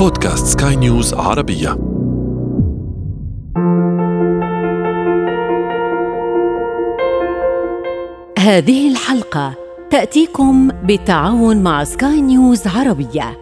[0.00, 1.68] بودكاست سكاي نيوز عربية
[8.38, 9.54] هذه الحلقة
[9.90, 13.38] تأتيكم بالتعاون مع سكاي نيوز عربية.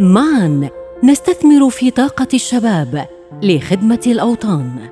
[0.00, 0.68] معا
[1.04, 3.08] نستثمر في طاقة الشباب
[3.42, 4.88] لخدمة الأوطان.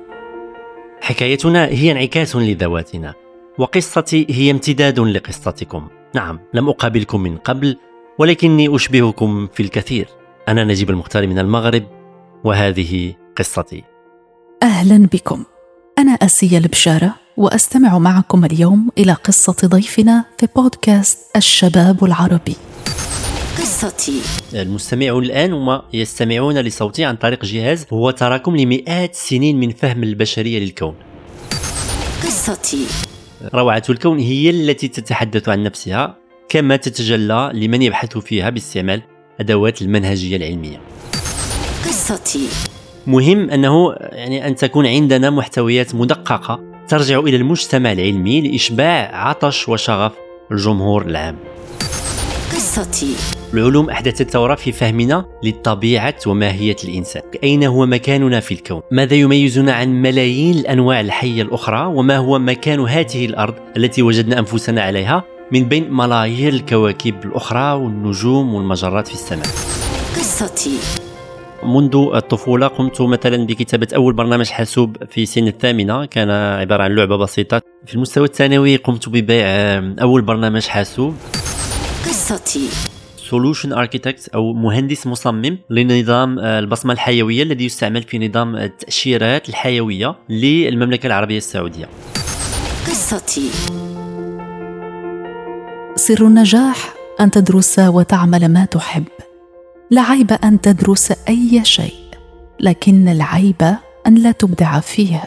[1.01, 3.13] حكايتنا هي انعكاس لذواتنا
[3.57, 7.77] وقصتي هي امتداد لقصتكم نعم لم أقابلكم من قبل
[8.19, 10.07] ولكني أشبهكم في الكثير
[10.47, 11.83] أنا نجيب المختار من المغرب
[12.43, 13.83] وهذه قصتي.
[14.63, 15.43] أهلا بكم.
[15.97, 22.55] أنا أسية البشارة وأستمع معكم اليوم إلى قصة ضيفنا في بودكاست الشباب العربي.
[23.57, 24.21] قصتي.
[24.53, 30.59] المستمعون الآن هم يستمعون لصوتي عن طريق جهاز هو تراكم لمئات السنين من فهم البشرية
[30.59, 30.95] للكون.
[32.23, 32.85] قصتي.
[33.53, 36.17] روعة الكون هي التي تتحدث عن نفسها
[36.49, 39.01] كما تتجلى لمن يبحث فيها باستعمال
[39.39, 40.81] أدوات المنهجية العلمية.
[41.85, 42.47] قصتي.
[43.07, 50.11] مهم أنه يعني أن تكون عندنا محتويات مدققة ترجع إلى المجتمع العلمي لإشباع عطش وشغف
[50.51, 51.35] الجمهور العام.
[52.51, 53.15] قصتي.
[53.53, 57.21] العلوم أحدثت ثورة في فهمنا للطبيعة وماهية الإنسان.
[57.43, 62.79] أين هو مكاننا في الكون؟ ماذا يميزنا عن ملايين الأنواع الحية الأخرى؟ وما هو مكان
[62.79, 69.47] هذه الأرض التي وجدنا أنفسنا عليها؟ من بين ملايير الكواكب الأخرى والنجوم والمجرات في السماء.
[70.15, 70.77] قصتي.
[71.63, 77.17] منذ الطفولة قمت مثلا بكتابة أول برنامج حاسوب في سن الثامنة كان عبارة عن لعبة
[77.17, 77.61] بسيطة.
[77.85, 79.45] في المستوى الثانوي قمت ببيع
[80.01, 81.15] أول برنامج حاسوب.
[82.05, 82.69] قصتي.
[83.17, 91.07] سولوشن اركيتكت أو مهندس مصمم لنظام البصمة الحيوية الذي يستعمل في نظام التأشيرات الحيوية للمملكة
[91.07, 91.89] العربية السعودية.
[92.87, 93.49] قصتي.
[96.07, 99.03] سر النجاح أن تدرس وتعمل ما تحب.
[99.91, 101.93] لا عيب أن تدرس أي شيء
[102.59, 103.75] لكن العيب
[104.07, 105.23] أن لا تبدع فيه.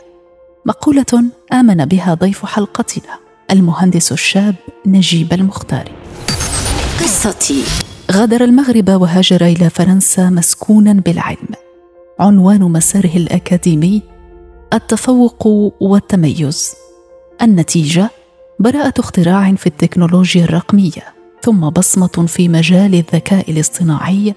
[0.67, 3.19] مقولة آمن بها ضيف حلقتنا
[3.51, 4.55] المهندس الشاب
[4.87, 5.93] نجيب المختاري
[7.01, 7.65] قصتي.
[8.13, 11.49] غادر المغرب وهاجر إلى فرنسا مسكونا بالعلم.
[12.21, 14.03] عنوان مساره الأكاديمي
[14.73, 15.47] التفوق
[15.81, 16.75] والتميز.
[17.43, 18.11] النتيجة
[18.59, 24.35] براءة اختراع في التكنولوجيا الرقمية ثم بصمة في مجال الذكاء الاصطناعي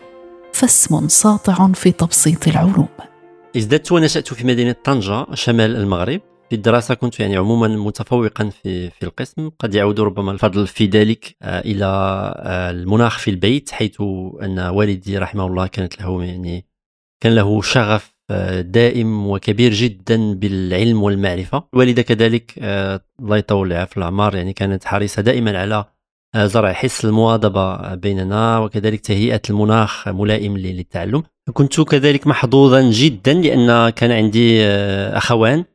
[0.54, 2.88] فاسم ساطع في تبسيط العلوم.
[3.58, 9.04] ازددت ونشأت في مدينة طنجة شمال المغرب في الدراسة كنت يعني عموما متفوقا في في
[9.04, 9.50] القسم.
[9.60, 11.86] قد يعود ربما الفضل في ذلك إلى
[12.46, 14.02] المناخ في البيت حيث
[14.42, 16.66] أن والدي رحمه الله كانت له يعني
[17.22, 18.19] كان له شغف
[18.60, 21.64] دائم وكبير جدا بالعلم والمعرفة.
[21.74, 22.54] الوالدة كذلك
[23.20, 25.86] الله يطول في الأعمار يعني كانت حريصة دائما على
[26.38, 31.24] زرع حس المواظبة بيننا وكذلك تهيئة المناخ ملائم للتعلم.
[31.54, 34.64] كنت كذلك محظوظا جدا لأن كان عندي
[35.14, 35.66] أخوان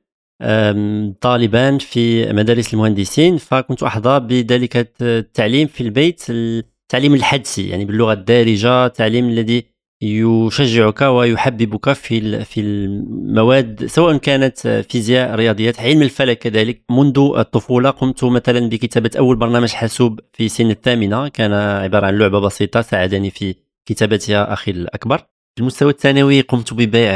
[1.21, 8.86] طالبان في مدارس المهندسين فكنت أحظى بذلك التعليم في البيت التعليم الحدسي يعني باللغة الدارجة
[8.86, 9.65] التعليم الذي
[10.04, 16.83] يشجعك ويحببك في في المواد سواء كانت فيزياء رياضيات علم الفلك كذلك.
[16.91, 21.28] منذ الطفولة قمت مثلا بكتابة أول برنامج حاسوب في سن الثامنة.
[21.28, 23.54] كان عبارة عن لعبة بسيطة ساعدني في
[23.86, 25.18] كتابتها أخي الأكبر.
[25.54, 27.12] في المستوى الثانوي قمت ببيع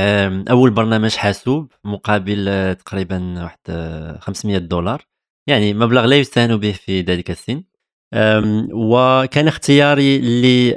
[0.51, 5.07] أول برنامج حاسوب مقابل تقريبا واحد 500 دولار.
[5.47, 7.63] يعني مبلغ لا يستهان به في ذلك السن.
[8.73, 10.19] وكان اختياري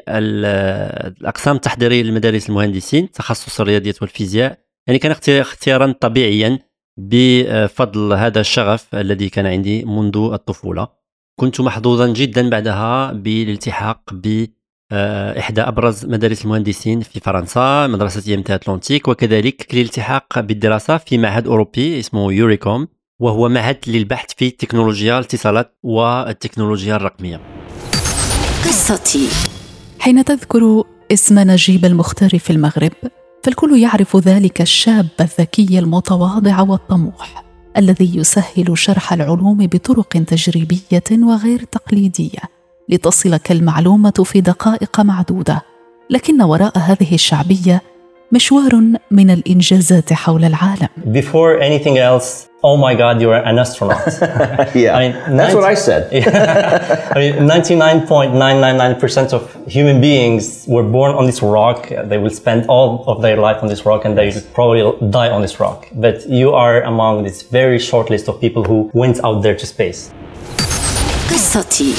[0.10, 4.60] للأقسام التحضيرية لمدارس المهندسين تخصص الرياضيات والفيزياء.
[4.88, 6.60] يعني كان اختيارا طبيعيا
[6.98, 10.88] بفضل هذا الشغف الذي كان عندي منذ الطفولة.
[11.40, 14.02] كنت محظوظا جدا بعدها بالالتحاق
[14.94, 21.48] آه، إحدى أبرز مدارس المهندسين في فرنسا مدرسة يمتى أتلانتيك وكذلك للالتحاق بالدراسة في معهد
[21.48, 22.88] أوروبي اسمه يوريكوم.
[23.22, 27.42] وهو معهد للبحث في تكنولوجيا الاتصالات والتكنولوجيا الرقمية.
[28.66, 29.28] قصتي.
[30.00, 32.92] حين تذكر اسم نجيب المختار في المغرب
[33.44, 37.44] فالكل يعرف ذلك الشاب الذكي المتواضع والطموح
[37.78, 42.42] الذي يسهل شرح العلوم بطرق تجريبية وغير تقليدية
[42.90, 45.62] لتصلك المعلومه في دقائق معدودة.
[46.10, 47.82] لكن وراء هذه الشعبية
[48.32, 48.82] مشوار
[49.12, 50.88] من الإنجازات حول العالم.
[51.14, 54.01] Before anything else oh my god you're an astronaut
[54.85, 56.03] yeah I mean, that's what I said
[57.15, 59.43] I mean 99.999% of
[59.77, 61.81] human beings were born on this rock
[62.11, 64.83] they will spend all of their life on this rock and they will probably
[65.19, 68.79] die on this rock but you are among this very short list of people who
[69.03, 70.01] went out there to space
[71.31, 71.95] قصتي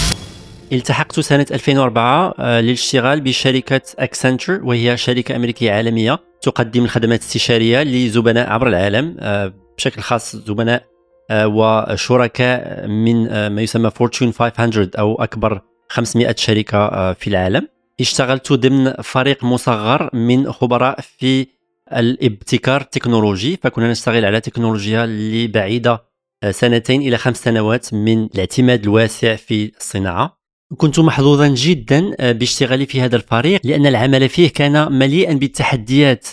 [0.72, 8.50] التحقت سنة 2004 آه، للاشتغال بشركة أكسنتشر وهي شركة أمريكية عالمية تقدم الخدمات الاستشارية لزبناء
[8.50, 10.85] عبر العالم آه، بشكل خاص زبناء
[11.31, 17.69] آه، وشركاء من آه، ما يسمى Fortune 500 أو أكبر 500 شركة آه، في العالم.
[18.01, 21.47] اشتغلت ضمن فريق مصغر من خبراء في
[21.93, 26.05] الابتكار التكنولوجي فكنا نشتغل على تكنولوجيا اللي بعيدة
[26.51, 30.39] سنتين إلى خمس سنوات من الاعتماد الواسع في الصناعة.
[30.77, 36.27] كنت محظوظا جدا باشتغالي في هذا الفريق لأن العمل فيه كان مليئا بالتحديات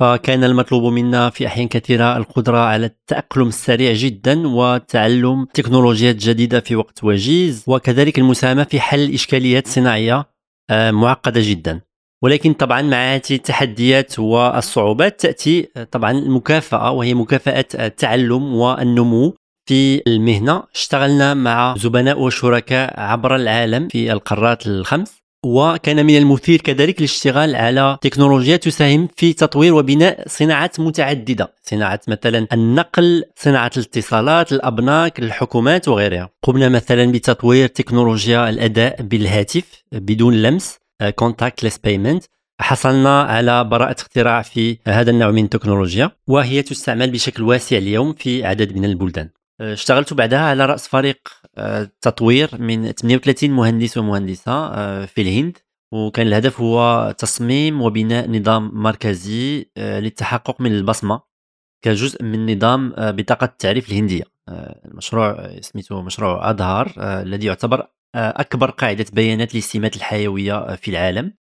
[0.00, 6.76] فكان المطلوب منا في أحيان كثيرة القدرة على التأقلم السريع جدا وتعلم تكنولوجيات جديدة في
[6.76, 10.26] وقت وجيز وكذلك المساهمة في حل إشكاليات صناعية
[10.70, 11.80] آه، معقدة جدا.
[12.22, 19.34] ولكن طبعا مع هذه التحديات والصعوبات تأتي آه، طبعا المكافأة وهي مكافأة التعلم والنمو
[19.68, 20.62] في المهنة.
[20.74, 25.23] اشتغلنا مع زبناء وشركاء عبر العالم في القارات الخمس.
[25.44, 32.46] وكان من المثير كذلك الاشتغال على تكنولوجيا تساهم في تطوير وبناء صناعات متعددة صناعة مثلا
[32.52, 36.30] النقل صناعة الاتصالات الأبناك الحكومات وغيرها.
[36.42, 42.20] قمنا مثلا بتطوير تكنولوجيا الأداء بالهاتف بدون لمس contactless payment.
[42.60, 48.44] حصلنا على براءة اختراع في هذا النوع من التكنولوجيا وهي تستعمل بشكل واسع اليوم في
[48.44, 49.28] عدد من البلدان.
[49.60, 55.58] اشتغلت بعدها على رأس فريق آه، تطوير من 38 مهندس ومهندسة آه، في الهند.
[55.92, 61.22] وكان الهدف هو تصميم وبناء نظام مركزي آه، للتحقق من البصمة
[61.84, 64.24] كجزء من نظام بطاقة التعريف الهندية.
[64.84, 71.34] المشروع سميته مشروع أظهر الذي يعتبر أكبر قاعدة بيانات للسمات الحيوية في العالم.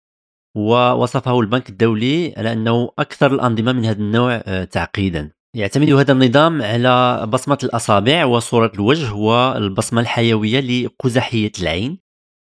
[0.57, 5.31] ووصفه البنك الدولي على أنه أكثر الأنظمة من هذا النوع تعقيدا.
[5.57, 11.99] يعتمد هذا النظام على بصمة الأصابع وصورة الوجه والبصمة الحيوية لقزحية العين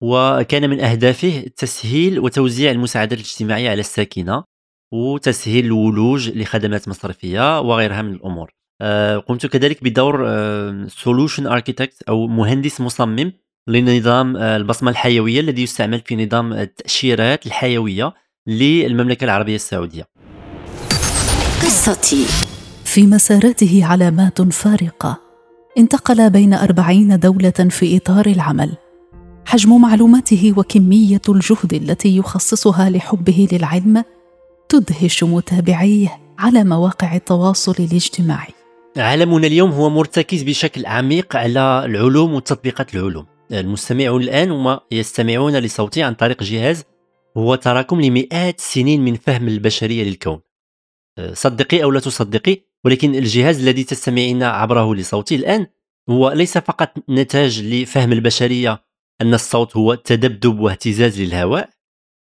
[0.03, 4.45] وكان من أهدافه تسهيل وتوزيع المساعدات الاجتماعية على الساكنة
[4.93, 8.51] وتسهيل الولوج لخدمات مصرفية وغيرها من الأمور.
[8.83, 10.29] آه، قمت كذلك بدور
[10.89, 13.33] سولوشن اركيتكت أو مهندس مصمم
[13.69, 18.15] لنظام آه، البصمة الحيوية الذي يستعمل في نظام التأشيرات الحيوية
[18.47, 20.05] للمملكة العربية السعودية.
[21.63, 22.48] قصتي.
[22.89, 25.21] في مساراته علامات فارقة.
[25.79, 28.77] انتقل بين أربعين دولة في إطار العمل.
[29.47, 34.05] حجم معلوماته وكمية الجهد التي يخصصها لحبه للعلم
[34.69, 38.53] تدهش متابعيه على مواقع التواصل الاجتماعي.
[38.97, 43.27] عالمنا اليوم هو مرتكز بشكل عميق على العلوم وتطبيقات العلوم.
[43.53, 46.85] المستمعون الآن هم يستمعون لصوتي عن طريق جهاز
[47.37, 50.41] هو تراكم لمئات السنين من فهم البشرية للكون.
[51.33, 55.67] صدقي أو لا تصدقي ولكن الجهاز الذي تستمعين عبره لصوتي الآن
[56.11, 58.85] هو ليس فقط نتاج لفهم البشرية
[59.21, 61.71] أن الصوت هو تذبذب واهتزاز للهواء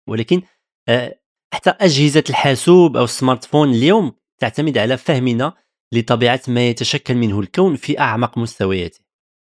[0.07, 0.41] ولكن
[0.89, 1.19] آه،
[1.53, 5.53] حتى أجهزة الحاسوب أو السمارت فون اليوم تعتمد على فهمنا
[5.93, 8.99] لطبيعة ما يتشكل منه الكون في أعمق مستوياته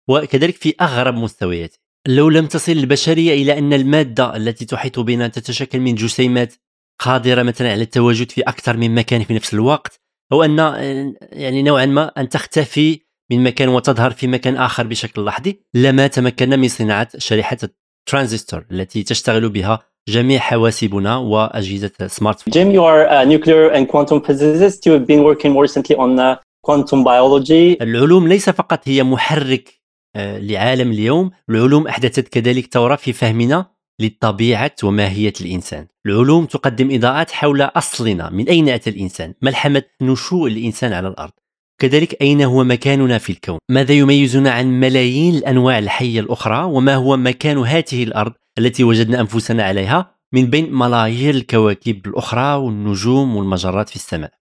[0.09, 1.78] وكذلك في أغرب مستوياته.
[2.09, 6.54] لو لم تصل البشرية إلى أن المادة التي تحيط بنا تتشكل من جسيمات
[6.99, 10.00] قادرة مثلا على التواجد في أكثر من مكان في نفس الوقت
[10.32, 15.60] أن آه، يعني نوعا ما أن تختفي من مكان وتظهر في مكان آخر بشكل لحظي
[15.74, 22.82] لما تمكنا من صناعة شريحة الترانزستور التي تشتغل بها جميع حواسبنا وأجهزة smartphone Jim, you
[22.82, 24.86] are a nuclear and quantum physicist.
[24.86, 27.82] You have been working more recently on uh, quantum biology.
[27.82, 29.82] العلوم ليس فقط هي محرك
[30.16, 33.71] آه، لعالم اليوم العلوم أحدثت كذلك ثورة في فهمنا
[34.02, 35.87] لطبيعة وماهية الإنسان.
[36.06, 38.30] العلوم تقدم إضاءات حول أصلنا.
[38.30, 41.32] من أين أتى الإنسان؟ ملحمة نشوء الإنسان على الأرض؟
[41.78, 47.16] كذلك أين هو مكاننا في الكون؟ ماذا يميزنا عن ملايين الأنواع الحية الأخرى؟ وما هو
[47.16, 53.97] مكان هذه الأرض التي وجدنا أنفسنا عليها من بين ملايير الكواكب الأخرى والنجوم والمجرات في
[53.97, 54.32] السماء؟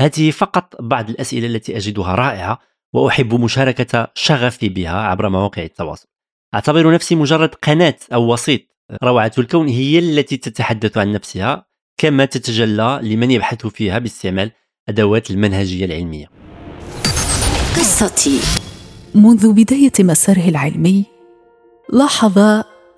[0.00, 2.58] هذه فقط بعض الأسئلة التي أجدها رائعة
[2.92, 6.08] وأحب مشاركة شغفي بها عبر مواقع التواصل.
[6.54, 8.60] أعتبر نفسي مجرد قناة أو وسيط
[9.02, 11.66] روعة الكون هي التي تتحدث عن نفسها
[11.98, 14.50] كما تتجلى لمن يبحث فيها باستعمال
[14.88, 16.26] أدوات المنهجية العلمية.
[17.76, 18.40] قصتي.
[19.14, 21.04] منذ بداية مساره العلمي
[21.92, 22.38] لاحظ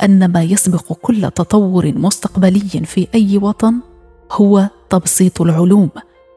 [0.02, 3.74] أن ما يسبق كل تطور مستقبلي في أي وطن
[4.32, 5.90] هو تبسيط العلوم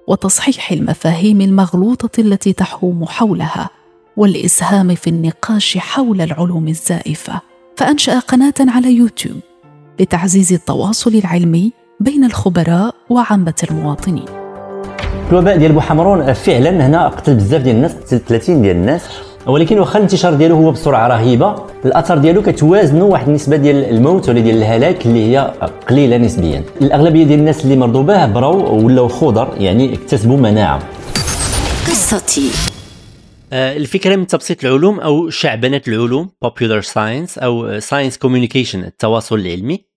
[0.07, 3.69] وتصحيح المفاهيم المغلوطة التي تحوم حولها
[4.17, 7.41] والإسهام في النقاش حول العلوم الزائفة.
[7.77, 9.39] فأنشأ قناة على يوتيوب
[9.99, 14.25] لتعزيز التواصل العلمي بين الخبراء وعامة المواطنين.
[15.31, 19.01] الوباء ديال بوحمرون فعلا هنا قتل بزاف ديال الناس قتل 30 ديال الناس.
[19.47, 21.55] ولكن واخا الانتشار ديالو هو بسرعة رهيبة.
[21.85, 25.53] الاثار ديالو كتوازنوا واحد النسبة ديال الموت ولا ديال الهلاك اللي هي
[25.89, 26.63] قليلة نسبيا.
[26.81, 30.79] الأغلبية ديال الناس اللي مرضوا به براو ولاو خضر يعني اكتسبوا مناعة.
[31.87, 32.51] قصتي.
[33.53, 39.88] آه، الفكرة من تبسيط العلوم أو شعبنه العلوم popular science أو science communication التواصل العلمي.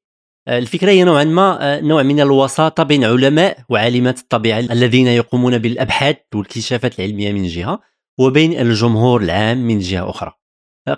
[0.49, 5.58] آه، الفكرة هي نوعا ما آه، نوع من الوساطة بين علماء وعالمات الطبيعة الذين يقومون
[5.58, 7.80] بالأبحاث والاكتشافات العلمية من جهة
[8.18, 10.32] وبين الجمهور العام من جهة أخرى.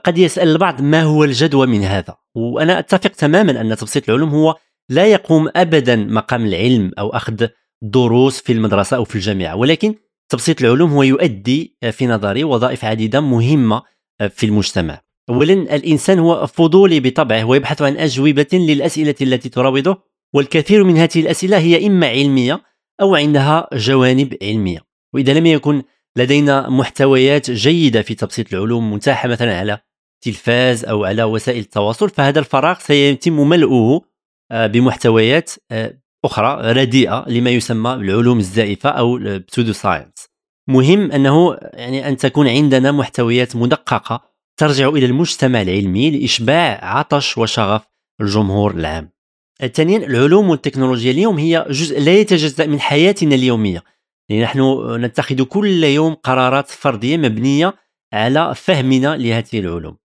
[0.04, 4.56] قد يسأل البعض ما هو الجدوى من هذا؟ وأنا أتفق تماما أن تبسيط العلوم هو
[4.88, 7.46] لا يقوم ابدا مقام العلم أو أخذ
[7.82, 9.94] دروس في المدرسة أو في الجامعة ولكن
[10.28, 13.82] تبسيط العلوم هو يؤدي في نظري وظائف عديدة مهمة
[14.28, 15.03] في المجتمع.
[15.30, 19.98] اولا الإنسان هو فضولي بطبعه ويبحث عن أجوبة للأسئلة التي تراوده
[20.34, 22.62] والكثير من هذه الأسئلة هي إما علمية
[23.00, 24.78] أو عندها جوانب علمية.
[25.14, 25.82] وإذا لم يكن
[26.16, 29.78] لدينا محتويات جيدة في تبسيط العلوم متاحة مثلا على
[30.24, 34.02] تلفاز أو على وسائل التواصل فهذا الفراغ سيتم ملؤه
[34.50, 40.28] آه، بمحتويات آه، أخرى رديئة لما يسمى بالعلوم الزائفة أو البسودو ساينس
[40.68, 47.82] مهم أنه يعني أن تكون عندنا محتويات مدققة ترجع إلى المجتمع العلمي لإشباع عطش وشغف
[48.20, 49.10] الجمهور العام.
[49.72, 51.10] ثانيا العلوم والتكنولوجيا.
[51.10, 53.82] اليوم هي جزء لا يتجزأ من حياتنا اليومية.
[54.28, 54.60] يعني نحن
[55.04, 57.74] نتخذ كل يوم قرارات فردية مبنية
[58.12, 59.96] على فهمنا لهذه العلوم.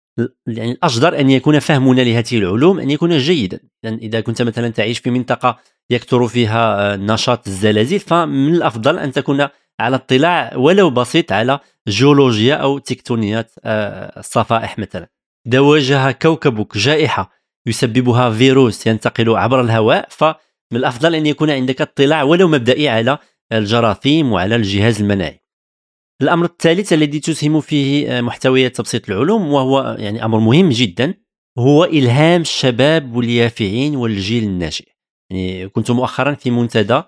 [0.47, 3.59] يعني الأجدر أن يكون فهمنا لهذه العلوم أن يكون جيدا.
[3.83, 9.47] يعني إذا كنت مثلا تعيش في منطقة يكثر فيها نشاط الزلازل فمن الأفضل أن تكون
[9.79, 15.09] على اطلاع ولو بسيط على جيولوجيا أو تكتونيات آه، الصفائح مثلا.
[15.47, 17.31] اذا واجه كوكبك جائحة
[17.67, 20.33] يسببها فيروس ينتقل عبر الهواء فمن
[20.73, 23.17] الأفضل أن يكون عندك اطلاع ولو مبدئي على
[23.53, 25.39] الجراثيم وعلى الجهاز المناعي.
[26.21, 31.13] الأمر الثالث الذي تسهم فيه آه، محتويات تبسيط العلوم وهو يعني أمر مهم جدا
[31.59, 34.87] هو إلهام الشباب واليافعين والجيل الناشئ
[35.29, 37.01] يعني كنت مؤخرا في منتدى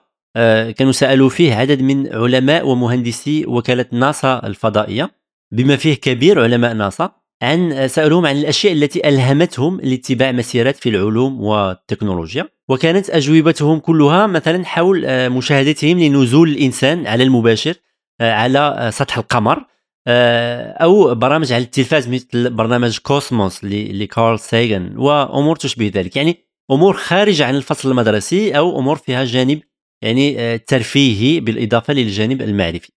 [0.78, 5.12] كانوا سألوا فيه عدد من علماء ومهندسي وكالة ناسا الفضائية
[5.52, 7.12] بما فيه كبير علماء ناسا
[7.42, 14.66] عن سألوهم عن الأشياء التي ألهمتهم لاتباع مسيرات في العلوم والتكنولوجيا وكانت أجوبتهم كلها مثلا
[14.66, 17.76] حول آه، مشاهدتهم لنزول الإنسان على المباشر
[18.22, 19.66] آه، على سطح القمر
[20.08, 26.16] أو برامج على التلفاز مثل برنامج كوسموس لكارل ساغن وأمور تشبه ذلك.
[26.16, 26.38] يعني
[26.72, 29.62] أمور خارجة عن الفصل المدرسي أو أمور فيها جانب
[30.02, 32.92] يعني آه، ترفيهي بالإضافة للجانب المعرفي.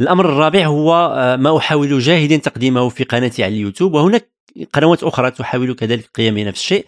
[0.00, 4.32] الأمر الرابع هو آه، ما أحاول جاهدا تقديمه في قناتي على اليوتيوب وهناك
[4.72, 6.86] قنوات أخرى تحاول كذلك القيام بنفس الشيء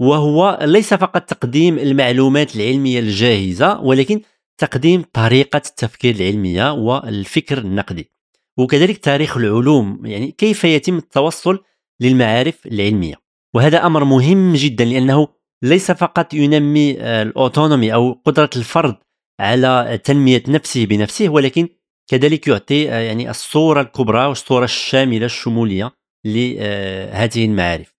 [0.00, 4.20] وهو ليس فقط تقديم المعلومات العلمية الجاهزة ولكن
[4.58, 8.10] تقديم طريقة التفكير العلمية والفكر النقدي
[8.58, 11.64] وكذلك تاريخ العلوم يعني كيف يتم التوصل
[12.00, 13.14] للمعارف العلمية
[13.54, 15.28] وهذا أمر مهم جدا لأنه
[15.64, 18.96] ليس فقط ينمي آه، الأوتونومي أو قدرة الفرد
[19.40, 21.68] على تنمية نفسه بنفسه ولكن
[22.10, 25.92] كذلك يعطي آه، يعني الصورة الكبرى والصورة الشاملة الشمولية
[26.26, 27.94] لهذه المعارف.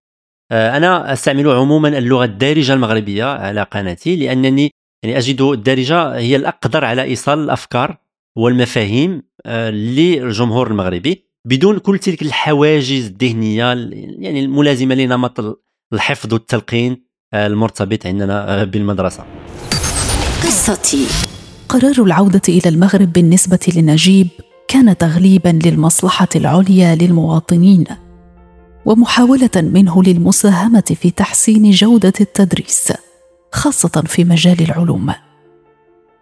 [0.52, 4.72] آه، أنا أستعمل عموما اللغة الدارجة المغربية على قناتي لأنني
[5.04, 7.98] يعني أجد الدارجة هي الأقدر على إيصال الأفكار
[8.38, 9.24] والمفاهيم
[9.70, 13.64] للجمهور المغربي بدون كل تلك الحواجز الذهنية
[14.20, 15.62] يعني الملازمة لنمط
[15.94, 19.26] الحفظ والتلقين المرتبط عندنا بالمدرسة.
[20.44, 21.08] قصتي.
[21.70, 24.28] قرار العودة إلى المغرب بالنسبة لنجيب
[24.68, 27.86] كان تغليبا للمصلحة العليا للمواطنين
[28.86, 32.94] ومحاولة منه للمساهمة في تحسين جودة التدريس
[33.52, 35.10] خاصة في مجال العلوم.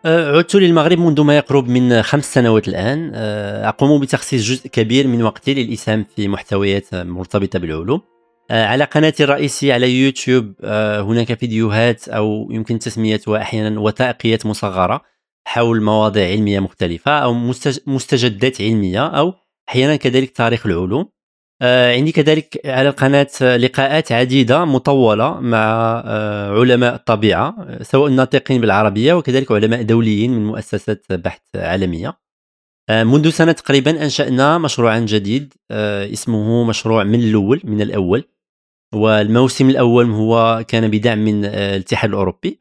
[0.06, 3.12] أه، عدت للمغرب منذ ما يقرب من خمس سنوات الآن.
[3.16, 8.02] أه، أقوم بتخصيص جزء كبير من وقتي للإسهام في محتويات مرتبطة بالعلوم.
[8.02, 8.17] آه،
[8.52, 15.02] على قناتي الرئيسية على يوتيوب آه، هناك فيديوهات أو يمكن تسميتها أحيانا وثائقيات مصغرة
[15.48, 17.34] حول مواضيع علمية مختلفة أو
[17.88, 19.34] مستجدات علمية أو
[19.70, 21.10] أحيانا كذلك تاريخ العلوم.
[21.62, 26.02] آه، عندي كذلك على القناة لقاءات عديدة مطولة مع
[26.60, 32.18] علماء الطبيعة سواء الناطقين بالعربية وكذلك علماء دوليين من مؤسسات بحث عالمية.
[32.90, 35.54] منذ سنة تقريبا أنشأنا مشروعا جديد
[36.14, 38.24] اسمه مشروع من الأول من الأول.
[38.94, 42.60] والموسم الأول هو كان بدعم من آه، الاتحاد الأوروبي.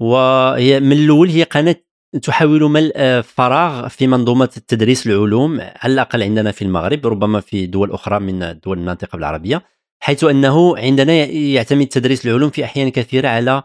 [0.00, 1.76] وهي من الأول هي قناة
[2.22, 7.66] تحاول ملء آه، فراغ في منظومة تدريس العلوم على الأقل عندنا في المغرب ربما في
[7.66, 9.62] دول أخرى من الدول الناطقه بالعربيه
[10.02, 13.62] حيث أنه عندنا يعتمد تدريس العلوم في أحيان كثيرة على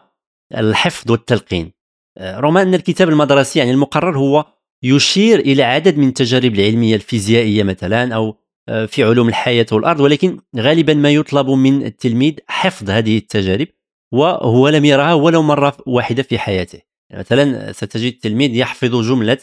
[0.54, 1.72] الحفظ والتلقين.
[2.18, 4.46] آه، رغم أن الكتاب المدرسي يعني المقرر هو
[4.82, 10.94] يشير إلى عدد من التجارب العلمية الفيزيائية مثلا أو في علوم الحياة والأرض ولكن غالبا
[10.94, 13.66] ما يطلب من التلميذ حفظ هذه التجارب
[14.12, 16.80] وهو لم يرها ولو مرة واحدة في حياته.
[17.10, 19.38] يعني مثلا ستجد التلميذ يحفظ جملة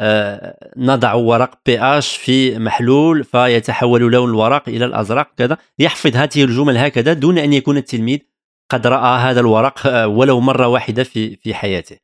[0.00, 5.58] آه، نضع ورق بي اش في محلول فيتحول لون الورق إلى الأزرق كذا.
[5.78, 8.18] يحفظ هذه الجمل هكذا دون أن يكون التلميذ
[8.70, 11.96] قد رأى هذا الورق آه، ولو مرة واحدة في في حياته.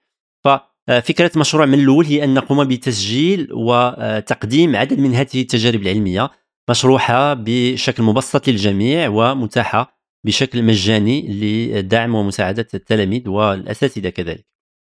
[0.44, 6.30] ففكره مشروع من الأول هي أن نقوم بتسجيل وتقديم عدد من هذه التجارب العلمية.
[6.70, 14.46] مشروحة بشكل مبسط للجميع ومتاحة بشكل مجاني لدعم ومساعدة التلاميذ والأساتذة كذلك.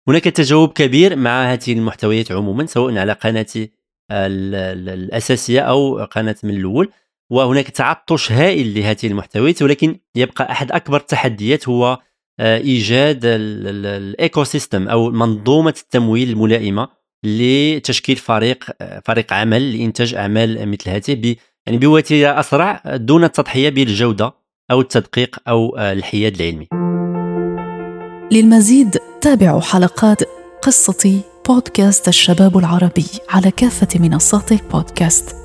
[0.07, 3.71] هناك تجاوب كبير مع هذه المحتويات عموما سواء على قناتي
[4.11, 6.91] الأساسية أو قناة من الأول.
[7.29, 11.99] وهناك تعطش هائل لهذه المحتويات ولكن يبقى أحد أكبر التحديات هو
[12.39, 16.87] آه، إيجاد ال ecosystem أو منظومة التمويل الملائمة
[17.23, 24.33] لتشكيل فريق آه، فريق عمل لإنتاج أعمال مثل هذه يعني بوتيره أسرع دون التضحية بالجوده
[24.71, 26.67] أو التدقيق أو الحياد العلمي.
[28.31, 30.23] للمزيد تابعوا حلقات
[30.61, 35.35] قصتي بودكاست الشباب العربي على كافة منصات البودكاست.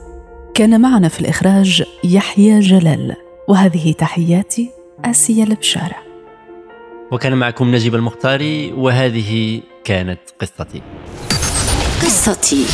[0.54, 3.16] كان معنا في الإخراج يحيى جلال
[3.48, 4.70] وهذه تحياتي
[5.04, 5.96] اسيا البشارة.
[7.12, 10.82] وكان معكم نجيب المختاري وهذه كانت قصتي.
[12.02, 12.64] قصتي